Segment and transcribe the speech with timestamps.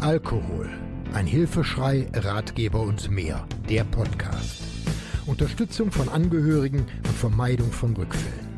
[0.00, 0.70] Alkohol.
[1.12, 3.44] Ein Hilfeschrei, Ratgeber und mehr.
[3.68, 4.62] Der Podcast.
[5.26, 8.48] Unterstützung von Angehörigen und Vermeidung von Rückfällen.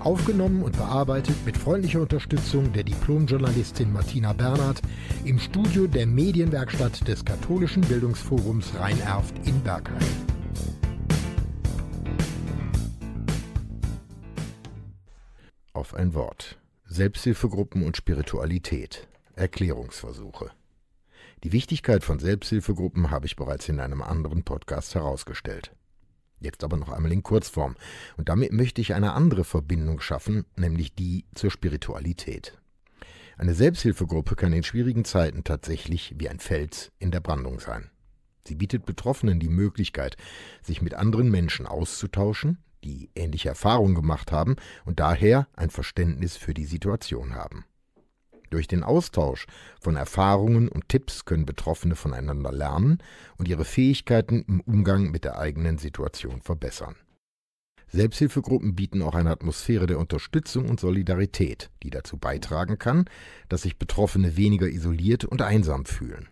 [0.00, 4.82] Aufgenommen und bearbeitet mit freundlicher Unterstützung der Diplomjournalistin Martina Bernhard
[5.24, 9.98] im Studio der Medienwerkstatt des Katholischen Bildungsforums Rhein-Erft in Bergheim.
[15.84, 16.58] Auf ein Wort.
[16.86, 19.06] Selbsthilfegruppen und Spiritualität.
[19.34, 20.50] Erklärungsversuche.
[21.42, 25.76] Die Wichtigkeit von Selbsthilfegruppen habe ich bereits in einem anderen Podcast herausgestellt.
[26.40, 27.76] Jetzt aber noch einmal in Kurzform.
[28.16, 32.58] Und damit möchte ich eine andere Verbindung schaffen, nämlich die zur Spiritualität.
[33.36, 37.90] Eine Selbsthilfegruppe kann in schwierigen Zeiten tatsächlich wie ein Fels in der Brandung sein.
[38.46, 40.16] Sie bietet Betroffenen die Möglichkeit,
[40.62, 46.54] sich mit anderen Menschen auszutauschen, die ähnliche Erfahrungen gemacht haben und daher ein Verständnis für
[46.54, 47.64] die Situation haben.
[48.50, 49.46] Durch den Austausch
[49.80, 52.98] von Erfahrungen und Tipps können Betroffene voneinander lernen
[53.36, 56.94] und ihre Fähigkeiten im Umgang mit der eigenen Situation verbessern.
[57.88, 63.06] Selbsthilfegruppen bieten auch eine Atmosphäre der Unterstützung und Solidarität, die dazu beitragen kann,
[63.48, 66.28] dass sich Betroffene weniger isoliert und einsam fühlen.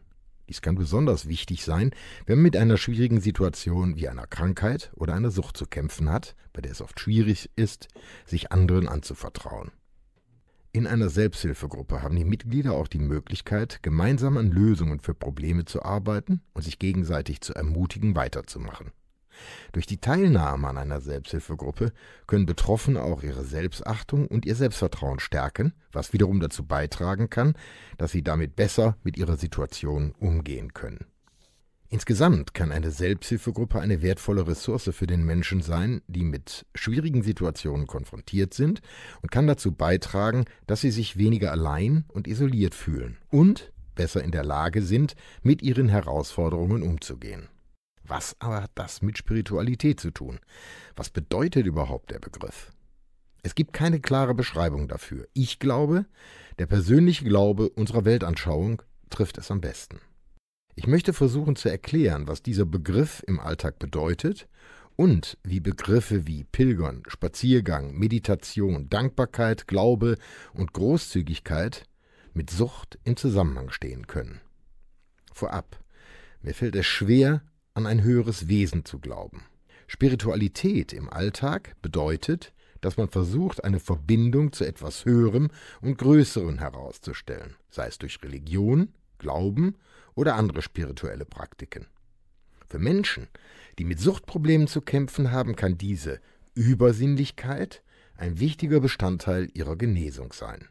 [0.52, 1.92] Dies kann besonders wichtig sein,
[2.26, 6.36] wenn man mit einer schwierigen Situation wie einer Krankheit oder einer Sucht zu kämpfen hat,
[6.52, 7.88] bei der es oft schwierig ist,
[8.26, 9.70] sich anderen anzuvertrauen.
[10.70, 15.82] In einer Selbsthilfegruppe haben die Mitglieder auch die Möglichkeit, gemeinsam an Lösungen für Probleme zu
[15.84, 18.92] arbeiten und sich gegenseitig zu ermutigen, weiterzumachen.
[19.72, 21.92] Durch die Teilnahme an einer Selbsthilfegruppe
[22.26, 27.54] können Betroffene auch ihre Selbstachtung und ihr Selbstvertrauen stärken, was wiederum dazu beitragen kann,
[27.98, 31.06] dass sie damit besser mit ihrer Situation umgehen können.
[31.92, 37.86] Insgesamt kann eine Selbsthilfegruppe eine wertvolle Ressource für den Menschen sein, die mit schwierigen Situationen
[37.86, 38.80] konfrontiert sind
[39.20, 44.30] und kann dazu beitragen, dass sie sich weniger allein und isoliert fühlen und besser in
[44.30, 47.48] der Lage sind, mit ihren Herausforderungen umzugehen.
[48.04, 50.40] Was aber hat das mit Spiritualität zu tun?
[50.96, 52.72] Was bedeutet überhaupt der Begriff?
[53.42, 55.26] Es gibt keine klare Beschreibung dafür.
[55.32, 56.06] Ich glaube,
[56.58, 60.00] der persönliche Glaube unserer Weltanschauung trifft es am besten.
[60.74, 64.48] Ich möchte versuchen zu erklären, was dieser Begriff im Alltag bedeutet
[64.96, 70.16] und wie Begriffe wie Pilgern, Spaziergang, Meditation, Dankbarkeit, Glaube
[70.54, 71.84] und Großzügigkeit
[72.34, 74.40] mit Sucht im Zusammenhang stehen können.
[75.32, 75.78] Vorab,
[76.40, 77.42] mir fällt es schwer,
[77.74, 79.44] an ein höheres Wesen zu glauben.
[79.86, 85.50] Spiritualität im Alltag bedeutet, dass man versucht, eine Verbindung zu etwas Höherem
[85.80, 88.88] und Größerem herauszustellen, sei es durch Religion,
[89.18, 89.76] Glauben
[90.14, 91.86] oder andere spirituelle Praktiken.
[92.68, 93.28] Für Menschen,
[93.78, 96.20] die mit Suchtproblemen zu kämpfen haben, kann diese
[96.54, 97.82] Übersinnlichkeit
[98.16, 100.68] ein wichtiger Bestandteil ihrer Genesung sein.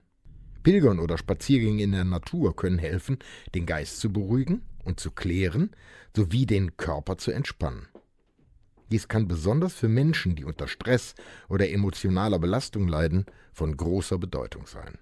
[0.64, 3.20] Pilgern oder Spaziergänge in der Natur können helfen,
[3.56, 5.72] den Geist zu beruhigen und zu klären,
[6.16, 7.88] sowie den Körper zu entspannen.
[8.92, 11.16] Dies kann besonders für Menschen, die unter Stress
[11.48, 14.98] oder emotionaler Belastung leiden, von großer Bedeutung sein.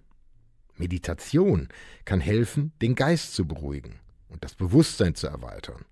[0.78, 1.70] Meditation
[2.06, 5.86] kann helfen, den Geist zu beruhigen und das Bewusstsein zu erweitern.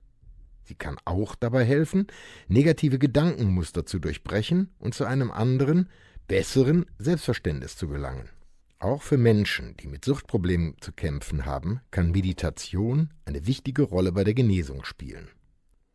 [0.63, 2.07] Sie kann auch dabei helfen,
[2.47, 5.89] negative Gedankenmuster zu durchbrechen und zu einem anderen,
[6.27, 8.29] besseren Selbstverständnis zu gelangen.
[8.79, 14.23] Auch für Menschen, die mit Suchtproblemen zu kämpfen haben, kann Meditation eine wichtige Rolle bei
[14.23, 15.29] der Genesung spielen.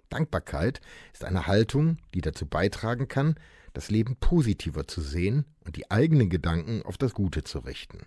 [0.09, 0.81] Dankbarkeit
[1.13, 3.37] ist eine Haltung, die dazu beitragen kann,
[3.73, 8.01] das Leben positiver zu sehen und die eigenen Gedanken auf das Gute zu richten.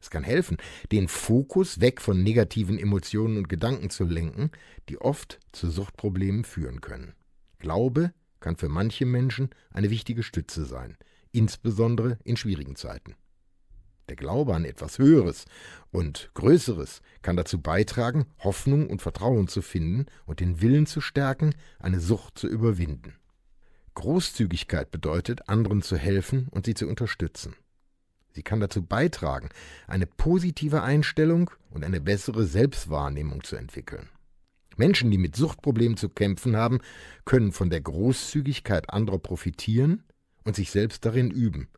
[0.00, 0.58] Es kann helfen,
[0.92, 4.52] den Fokus weg von negativen Emotionen und Gedanken zu lenken,
[4.88, 7.14] die oft zu Suchtproblemen führen können.
[7.58, 10.96] Glaube kann für manche Menschen eine wichtige Stütze sein,
[11.32, 13.16] insbesondere in schwierigen Zeiten.
[14.08, 15.44] Der Glaube an etwas Höheres
[15.90, 21.54] und Größeres kann dazu beitragen, Hoffnung und Vertrauen zu finden und den Willen zu stärken,
[21.78, 23.14] eine Sucht zu überwinden.
[23.94, 27.54] Großzügigkeit bedeutet, anderen zu helfen und sie zu unterstützen.
[28.30, 29.48] Sie kann dazu beitragen,
[29.86, 34.08] eine positive Einstellung und eine bessere Selbstwahrnehmung zu entwickeln.
[34.76, 36.78] Menschen, die mit Suchtproblemen zu kämpfen haben,
[37.24, 40.04] können von der Großzügigkeit anderer profitieren
[40.44, 41.68] und sich selbst darin üben,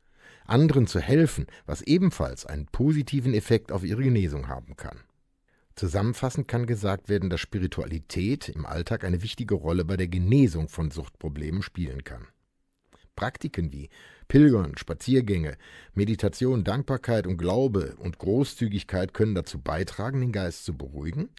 [0.51, 5.01] anderen zu helfen, was ebenfalls einen positiven Effekt auf ihre Genesung haben kann.
[5.77, 10.91] Zusammenfassend kann gesagt werden, dass Spiritualität im Alltag eine wichtige Rolle bei der Genesung von
[10.91, 12.27] Suchtproblemen spielen kann.
[13.17, 13.89] Praktiken wie
[14.29, 15.57] Pilgern, Spaziergänge,
[15.95, 21.31] Meditation, Dankbarkeit und Glaube und Großzügigkeit können dazu beitragen, den Geist zu beruhigen,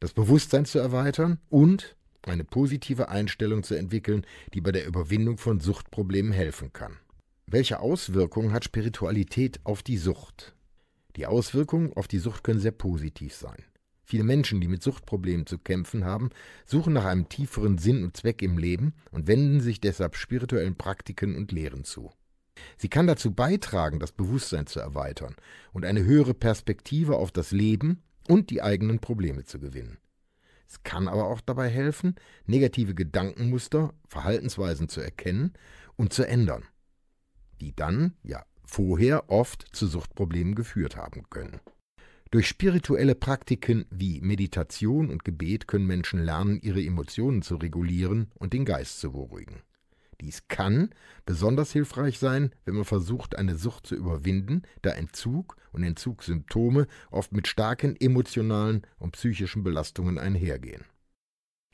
[0.00, 5.60] das Bewusstsein zu erweitern und eine positive Einstellung zu entwickeln, die bei der Überwindung von
[5.60, 6.98] Suchtproblemen helfen kann.
[7.50, 10.54] Welche Auswirkungen hat Spiritualität auf die Sucht?
[11.16, 13.64] Die Auswirkungen auf die Sucht können sehr positiv sein.
[14.04, 16.30] Viele Menschen, die mit Suchtproblemen zu kämpfen haben,
[16.64, 21.36] suchen nach einem tieferen Sinn und Zweck im Leben und wenden sich deshalb spirituellen Praktiken
[21.36, 22.10] und Lehren zu.
[22.76, 25.34] Sie kann dazu beitragen, das Bewusstsein zu erweitern
[25.72, 29.98] und eine höhere Perspektive auf das Leben und die eigenen Probleme zu gewinnen.
[30.66, 32.16] Es kann aber auch dabei helfen,
[32.46, 35.54] negative Gedankenmuster, Verhaltensweisen zu erkennen
[35.96, 36.64] und zu ändern,
[37.60, 41.60] die dann, ja, vorher oft zu Suchtproblemen geführt haben können.
[42.30, 48.52] Durch spirituelle Praktiken wie Meditation und Gebet können Menschen lernen, ihre Emotionen zu regulieren und
[48.52, 49.62] den Geist zu beruhigen.
[50.20, 50.90] Dies kann
[51.24, 57.32] besonders hilfreich sein, wenn man versucht, eine Sucht zu überwinden, da Entzug und Entzugssymptome oft
[57.32, 60.84] mit starken emotionalen und psychischen Belastungen einhergehen.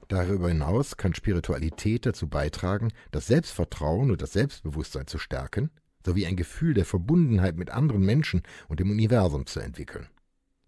[0.09, 5.71] Darüber hinaus kann Spiritualität dazu beitragen, das Selbstvertrauen und das Selbstbewusstsein zu stärken,
[6.05, 10.09] sowie ein Gefühl der Verbundenheit mit anderen Menschen und dem Universum zu entwickeln.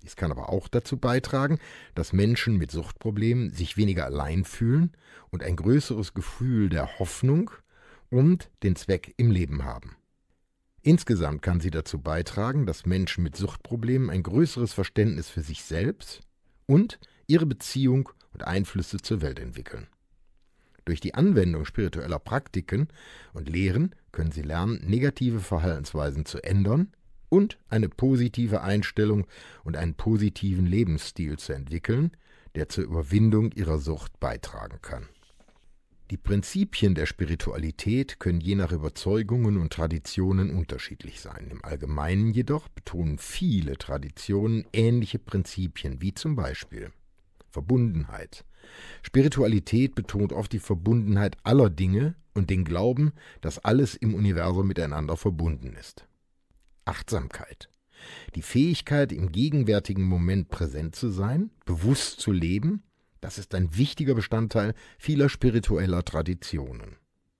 [0.02, 1.58] Dies kann aber auch dazu beitragen,
[1.94, 4.92] dass Menschen mit Suchtproblemen sich weniger allein fühlen
[5.30, 7.50] und ein größeres Gefühl der Hoffnung
[8.08, 9.96] und den Zweck im Leben haben.
[10.82, 16.20] Insgesamt kann sie dazu beitragen, dass Menschen mit Suchtproblemen ein größeres Verständnis für sich selbst
[16.66, 19.86] und ihre Beziehung und Einflüsse zur Welt entwickeln.
[20.84, 22.88] Durch die Anwendung spiritueller Praktiken
[23.32, 26.92] und Lehren können sie lernen, negative Verhaltensweisen zu ändern
[27.30, 29.26] und eine positive Einstellung
[29.64, 32.10] und einen positiven Lebensstil zu entwickeln,
[32.56, 35.08] der zur Überwindung ihrer Sucht beitragen kann.
[36.10, 41.48] Die Prinzipien der Spiritualität können je nach Überzeugungen und Traditionen unterschiedlich sein.
[41.50, 46.92] Im Allgemeinen jedoch betonen viele Traditionen ähnliche Prinzipien, wie zum Beispiel
[47.56, 48.44] Verbundenheit.
[49.00, 55.16] Spiritualität betont oft die Verbundenheit aller Dinge und den Glauben, dass alles im Universum miteinander
[55.16, 56.06] verbunden ist.
[56.84, 57.70] Achtsamkeit.
[58.34, 62.82] Die Fähigkeit, im gegenwärtigen Moment präsent zu sein, bewusst zu leben,
[63.22, 66.96] das ist ein wichtiger Bestandteil vieler spiritueller Traditionen.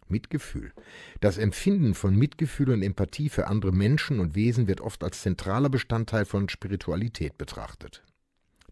[0.09, 0.73] Mitgefühl.
[1.21, 5.69] Das Empfinden von Mitgefühl und Empathie für andere Menschen und Wesen wird oft als zentraler
[5.69, 8.03] Bestandteil von Spiritualität betrachtet.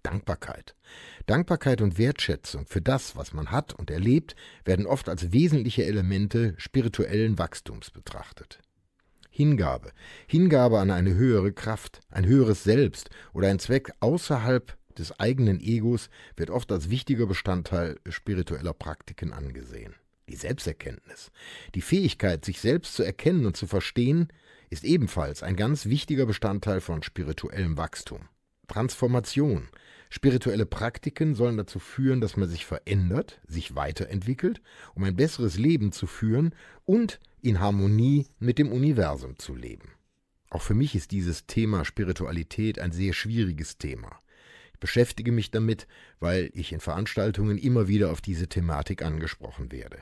[0.05, 0.77] Dankbarkeit.
[1.27, 6.55] Dankbarkeit und Wertschätzung für das, was man hat und erlebt, werden oft als wesentliche Elemente
[6.59, 8.61] spirituellen Wachstums betrachtet.
[9.31, 9.91] Hingabe.
[10.29, 16.09] Hingabe an eine höhere Kraft, ein höheres Selbst oder ein Zweck außerhalb des eigenen Egos
[16.37, 19.95] wird oft als wichtiger Bestandteil spiritueller Praktiken angesehen.
[20.29, 21.33] Die Selbsterkenntnis.
[21.75, 24.29] Die Fähigkeit, sich selbst zu erkennen und zu verstehen,
[24.71, 28.29] ist ebenfalls ein ganz wichtiger Bestandteil von spirituellem Wachstum.
[28.69, 29.69] Transformation.
[30.11, 34.61] Spirituelle Praktiken sollen dazu führen, dass man sich verändert, sich weiterentwickelt,
[34.95, 39.91] um ein besseres Leben zu führen und in Harmonie mit dem Universum zu leben.
[40.51, 44.21] Auch für mich ist dieses Thema Spiritualität ein sehr schwieriges Thema.
[44.73, 45.89] Ich beschäftige mich damit,
[46.21, 49.99] weil ich in Veranstaltungen immer wieder auf diese Thematik angesprochen werde.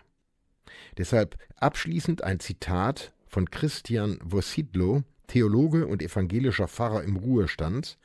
[0.99, 7.97] Deshalb abschließend ein Zitat von Christian Vosidlo, Theologe und evangelischer Pfarrer im Ruhestand.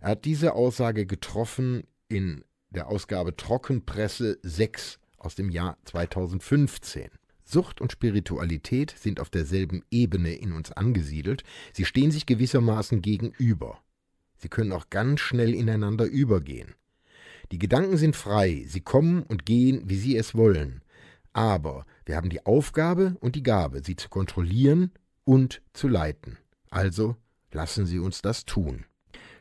[0.00, 7.10] Er hat diese Aussage getroffen in der Ausgabe Trockenpresse 6 aus dem Jahr 2015.
[7.44, 11.42] Sucht und Spiritualität sind auf derselben Ebene in uns angesiedelt,
[11.74, 13.80] sie stehen sich gewissermaßen gegenüber.
[14.38, 16.74] Sie können auch ganz schnell ineinander übergehen.
[17.52, 20.82] Die Gedanken sind frei, sie kommen und gehen, wie sie es wollen.
[21.32, 24.92] Aber wir haben die Aufgabe und die Gabe, sie zu kontrollieren
[25.24, 26.38] und zu leiten.
[26.70, 27.16] Also
[27.52, 28.84] lassen Sie uns das tun.